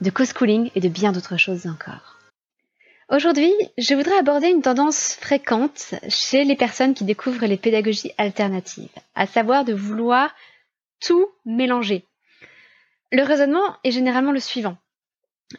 [0.00, 2.16] de co-schooling et de bien d'autres choses encore.
[3.08, 8.90] Aujourd'hui, je voudrais aborder une tendance fréquente chez les personnes qui découvrent les pédagogies alternatives,
[9.14, 10.34] à savoir de vouloir
[11.00, 12.04] tout mélanger.
[13.12, 14.76] Le raisonnement est généralement le suivant.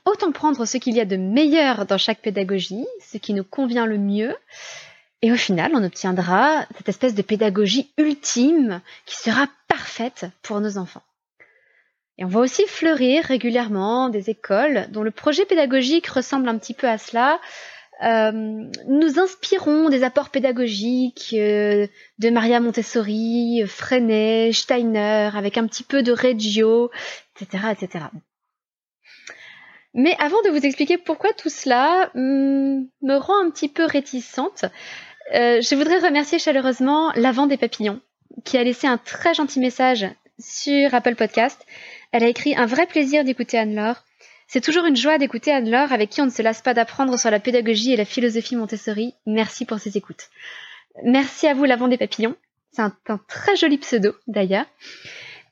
[0.06, 3.86] Autant prendre ce qu'il y a de meilleur dans chaque pédagogie, ce qui nous convient
[3.86, 4.36] le mieux,
[5.22, 10.78] et au final, on obtiendra cette espèce de pédagogie ultime qui sera parfaite pour nos
[10.78, 11.02] enfants.
[12.18, 16.74] Et on voit aussi fleurir régulièrement des écoles dont le projet pédagogique ressemble un petit
[16.74, 17.40] peu à cela.
[18.04, 18.32] Euh,
[18.88, 21.88] nous inspirons des apports pédagogiques euh,
[22.20, 26.92] de Maria Montessori, Freinet, Steiner, avec un petit peu de Reggio,
[27.36, 28.06] etc., etc.
[29.94, 34.66] Mais avant de vous expliquer pourquoi tout cela hmm, me rend un petit peu réticente,
[35.34, 38.00] euh, je voudrais remercier chaleureusement l'avant des papillons,
[38.46, 40.06] qui a laissé un très gentil message
[40.40, 41.66] sur Apple Podcast
[42.12, 44.04] elle a écrit Un vrai plaisir d'écouter Anne-Laure.
[44.48, 47.30] C'est toujours une joie d'écouter Anne-Laure avec qui on ne se lasse pas d'apprendre sur
[47.30, 49.14] la pédagogie et la philosophie Montessori.
[49.26, 50.30] Merci pour ces écoutes.
[51.04, 52.36] Merci à vous, l'avant des papillons.
[52.72, 54.66] C'est un, très joli pseudo d'ailleurs.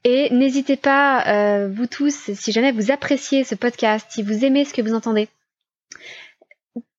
[0.03, 4.63] Et n'hésitez pas, euh, vous tous, si jamais vous appréciez ce podcast, si vous aimez
[4.63, 5.27] ce que vous entendez,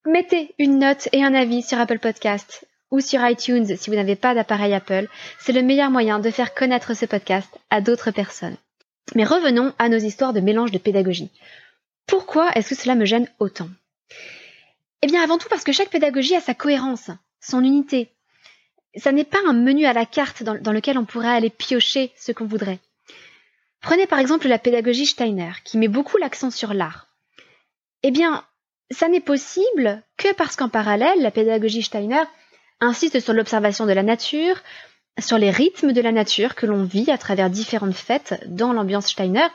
[0.05, 4.17] mettez une note et un avis sur Apple Podcast ou sur iTunes si vous n'avez
[4.17, 5.07] pas d'appareil Apple.
[5.39, 8.57] C'est le meilleur moyen de faire connaître ce podcast à d'autres personnes.
[9.15, 11.31] Mais revenons à nos histoires de mélange de pédagogie.
[12.07, 13.69] Pourquoi est-ce que cela me gêne autant?
[15.03, 18.13] Eh bien avant tout parce que chaque pédagogie a sa cohérence, son unité.
[18.97, 22.33] Ça n'est pas un menu à la carte dans, lequel on pourrait aller piocher ce
[22.33, 22.79] qu'on voudrait.
[23.81, 27.09] Prenez par exemple la pédagogie Steiner, qui met beaucoup l'accent sur l'art.
[28.03, 28.45] Eh bien,
[28.91, 32.23] ça n'est possible que parce qu'en parallèle, la pédagogie Steiner
[32.81, 34.57] insiste sur l'observation de la nature,
[35.19, 39.09] sur les rythmes de la nature que l'on vit à travers différentes fêtes dans l'ambiance
[39.09, 39.47] Steiner,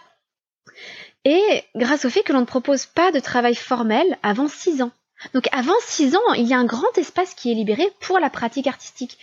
[1.24, 4.92] et grâce au fait que l'on ne propose pas de travail formel avant 6 ans.
[5.34, 8.32] Donc avant 6 ans, il y a un grand espace qui est libéré pour la
[8.32, 9.20] pratique artistique,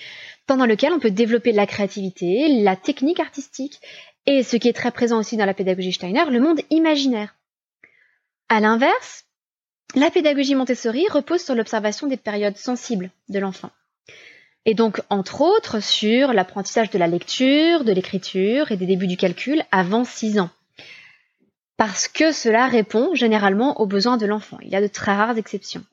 [0.47, 3.81] pendant lequel on peut développer la créativité, la technique artistique,
[4.27, 7.35] et ce qui est très présent aussi dans la pédagogie Steiner, le monde imaginaire.
[8.49, 9.25] À l'inverse,
[9.95, 13.71] la pédagogie Montessori repose sur l'observation des périodes sensibles de l'enfant
[14.65, 19.17] et donc entre autres sur l'apprentissage de la lecture, de l'écriture et des débuts du
[19.17, 20.51] calcul avant 6 ans.
[21.77, 24.59] Parce que cela répond généralement aux besoins de l'enfant.
[24.63, 25.85] Il y a de très rares exceptions.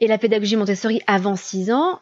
[0.00, 2.00] Et la pédagogie Montessori avant 6 ans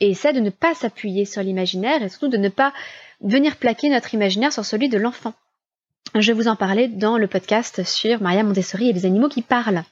[0.00, 2.72] essaie de ne pas s'appuyer sur l'imaginaire et surtout de ne pas
[3.20, 5.34] venir plaquer notre imaginaire sur celui de l'enfant.
[6.14, 9.84] Je vous en parlais dans le podcast sur Maria Montessori et les animaux qui parlent.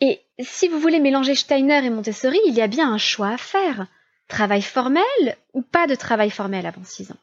[0.00, 3.36] Et si vous voulez mélanger Steiner et Montessori, il y a bien un choix à
[3.36, 3.86] faire.
[4.28, 7.16] Travail formel ou pas de travail formel avant 6 ans?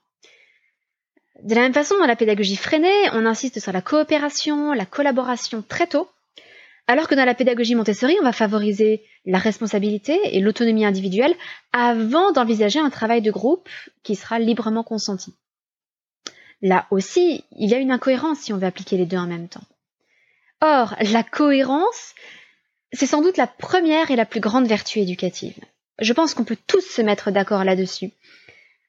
[1.43, 5.61] De la même façon, dans la pédagogie freinée, on insiste sur la coopération, la collaboration
[5.61, 6.09] très tôt,
[6.87, 11.35] alors que dans la pédagogie Montessori, on va favoriser la responsabilité et l'autonomie individuelle
[11.73, 13.67] avant d'envisager un travail de groupe
[14.03, 15.33] qui sera librement consenti.
[16.61, 19.49] Là aussi, il y a une incohérence si on veut appliquer les deux en même
[19.49, 19.63] temps.
[20.61, 22.13] Or, la cohérence,
[22.93, 25.59] c'est sans doute la première et la plus grande vertu éducative.
[25.99, 28.11] Je pense qu'on peut tous se mettre d'accord là-dessus.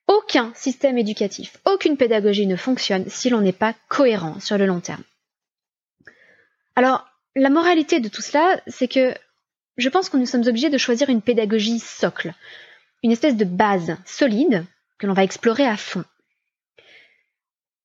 [0.08, 4.80] Aucun système éducatif, aucune pédagogie ne fonctionne si l'on n'est pas cohérent sur le long
[4.80, 5.02] terme.
[6.76, 9.14] Alors, la moralité de tout cela, c'est que
[9.76, 12.34] je pense que nous sommes obligés de choisir une pédagogie socle,
[13.02, 14.64] une espèce de base solide
[14.98, 16.04] que l'on va explorer à fond.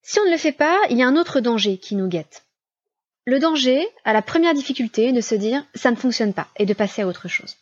[0.03, 2.43] Si on ne le fait pas, il y a un autre danger qui nous guette.
[3.25, 6.73] Le danger, à la première difficulté, de se dire ça ne fonctionne pas et de
[6.73, 7.57] passer à autre chose.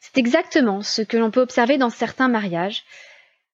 [0.00, 2.84] C'est exactement ce que l'on peut observer dans certains mariages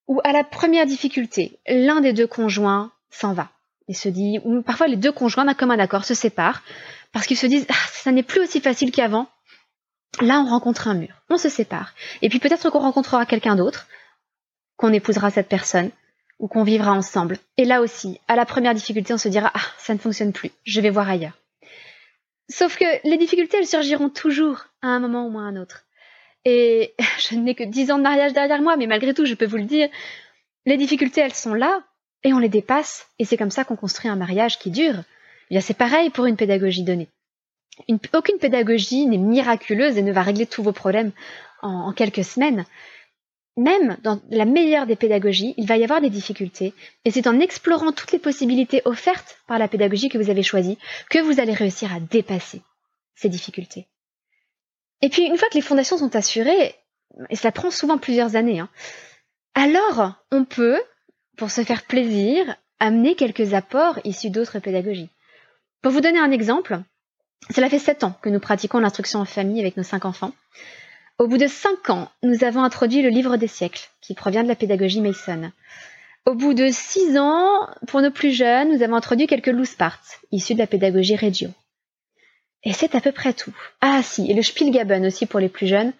[0.07, 3.49] où à la première difficulté, l'un des deux conjoints s'en va
[3.87, 6.63] et se dit, ou parfois les deux conjoints d'un commun accord se séparent
[7.11, 9.27] parce qu'ils se disent ah, ça n'est plus aussi facile qu'avant.
[10.21, 11.93] Là, on rencontre un mur, on se sépare.
[12.21, 13.87] Et puis peut-être qu'on rencontrera quelqu'un d'autre,
[14.77, 15.91] qu'on épousera cette personne,
[16.39, 17.37] ou qu'on vivra ensemble.
[17.57, 20.51] Et là aussi, à la première difficulté, on se dira Ah, ça ne fonctionne plus,
[20.63, 21.37] je vais voir ailleurs.
[22.49, 25.84] Sauf que les difficultés, elles surgiront toujours à un moment ou à un autre.
[26.45, 26.93] Et
[27.29, 29.57] je n'ai que dix ans de mariage derrière moi, mais malgré tout, je peux vous
[29.57, 29.89] le dire,
[30.65, 31.83] les difficultés, elles sont là,
[32.23, 34.95] et on les dépasse, et c'est comme ça qu'on construit un mariage qui dure.
[35.49, 37.09] Eh bien, c'est pareil pour une pédagogie donnée.
[38.13, 41.11] aucune pédagogie n'est miraculeuse et ne va régler tous vos problèmes
[41.61, 42.65] en quelques semaines
[43.57, 46.73] même dans la meilleure des pédagogies, il va y avoir des difficultés,
[47.05, 50.77] et c'est en explorant toutes les possibilités offertes par la pédagogie que vous avez choisie
[51.09, 52.61] que vous allez réussir à dépasser
[53.15, 53.87] ces difficultés.
[55.05, 56.73] Et puis, une fois que les fondations sont assurées,
[57.29, 58.69] et cela prend souvent plusieurs années, hein,
[59.53, 60.81] alors on peut,
[61.37, 65.11] pour se faire plaisir, amener quelques apports issus d'autres pédagogies.
[65.83, 66.79] Pour vous donner un exemple,
[67.53, 70.33] cela fait sept ans que nous pratiquons l'instruction en famille avec nos cinq enfants.
[71.19, 74.47] Au bout de cinq ans, nous avons introduit le livre des siècles, qui provient de
[74.47, 75.51] la pédagogie Mason.
[76.25, 80.01] Au bout de six ans, pour nos plus jeunes, nous avons introduit quelques loose parts,
[80.31, 81.51] issus de la pédagogie Reggio.
[82.65, 83.53] Et c'est à peu près tout.
[83.81, 85.93] Ah si, et le Spielgaben aussi pour les plus jeunes,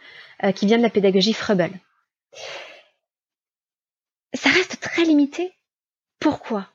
[0.43, 1.71] euh, qui vient de la pédagogie Frebel.
[4.33, 5.53] Ça reste très limité.
[6.19, 6.67] Pourquoi?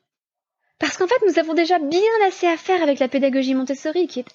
[0.78, 4.20] Parce qu'en fait, nous avons déjà bien assez à faire avec la pédagogie Montessori, qui
[4.20, 4.28] est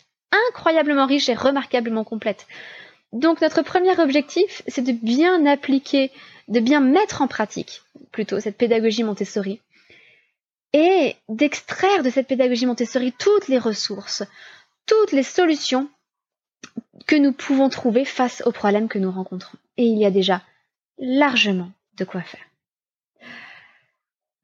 [0.49, 2.45] incroyablement riche et remarquablement complète.
[3.13, 6.11] Donc notre premier objectif, c'est de bien appliquer,
[6.49, 7.81] de bien mettre en pratique
[8.11, 9.61] plutôt cette pédagogie Montessori
[10.73, 14.23] et d'extraire de cette pédagogie Montessori toutes les ressources,
[14.85, 15.89] toutes les solutions
[17.07, 19.57] que nous pouvons trouver face aux problèmes que nous rencontrons.
[19.77, 20.41] Et il y a déjà
[20.97, 22.41] largement de quoi faire.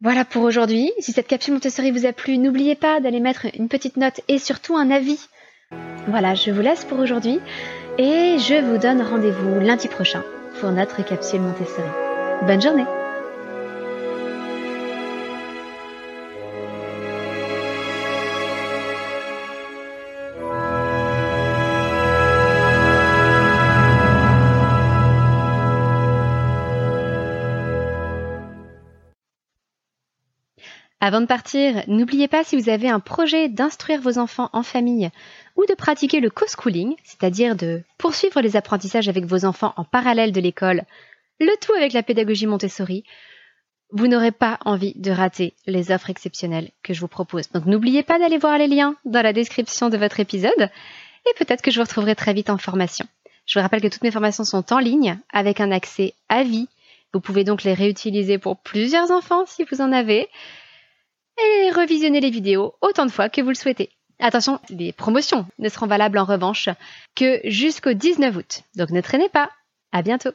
[0.01, 0.91] Voilà pour aujourd'hui.
[0.99, 4.39] Si cette capsule Montessori vous a plu, n'oubliez pas d'aller mettre une petite note et
[4.39, 5.27] surtout un avis.
[6.07, 7.39] Voilà, je vous laisse pour aujourd'hui.
[7.97, 10.23] Et je vous donne rendez-vous lundi prochain
[10.59, 11.89] pour notre capsule Montessori.
[12.47, 13.00] Bonne journée
[31.03, 35.09] Avant de partir, n'oubliez pas si vous avez un projet d'instruire vos enfants en famille
[35.55, 40.31] ou de pratiquer le co-schooling, c'est-à-dire de poursuivre les apprentissages avec vos enfants en parallèle
[40.31, 40.83] de l'école,
[41.39, 43.03] le tout avec la pédagogie Montessori,
[43.89, 47.49] vous n'aurez pas envie de rater les offres exceptionnelles que je vous propose.
[47.49, 50.69] Donc n'oubliez pas d'aller voir les liens dans la description de votre épisode
[51.25, 53.07] et peut-être que je vous retrouverai très vite en formation.
[53.47, 56.67] Je vous rappelle que toutes mes formations sont en ligne avec un accès à vie.
[57.11, 60.29] Vous pouvez donc les réutiliser pour plusieurs enfants si vous en avez
[61.45, 63.89] et revisionner les vidéos autant de fois que vous le souhaitez.
[64.19, 66.69] Attention, les promotions ne seront valables en revanche
[67.15, 68.61] que jusqu'au 19 août.
[68.75, 69.49] Donc ne traînez pas.
[69.91, 70.31] À bientôt.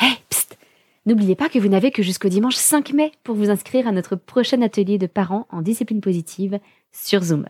[0.00, 0.56] Hé, psst
[1.06, 4.16] N'oubliez pas que vous n'avez que jusqu'au dimanche 5 mai pour vous inscrire à notre
[4.16, 6.58] prochain atelier de parents en discipline positive
[6.92, 7.46] sur Zoom.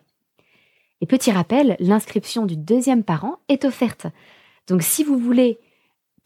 [1.01, 4.07] Et petit rappel, l'inscription du deuxième parent est offerte.
[4.67, 5.59] Donc si vous voulez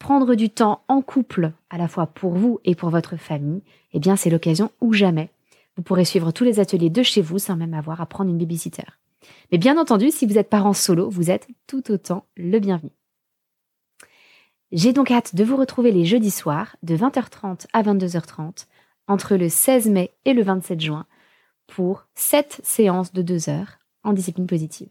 [0.03, 4.01] prendre du temps en couple, à la fois pour vous et pour votre famille, eh
[4.01, 5.31] bien c'est l'occasion ou jamais.
[5.77, 8.37] Vous pourrez suivre tous les ateliers de chez vous sans même avoir à prendre une
[8.37, 8.83] babysitter.
[9.53, 12.91] Mais bien entendu, si vous êtes parent solo, vous êtes tout autant le bienvenu.
[14.73, 18.67] J'ai donc hâte de vous retrouver les jeudis soirs de 20h30 à 22h30
[19.07, 21.07] entre le 16 mai et le 27 juin
[21.69, 24.91] pour 7 séances de 2 heures en discipline positive.